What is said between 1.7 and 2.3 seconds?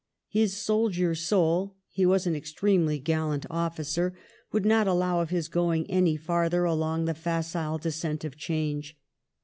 (he was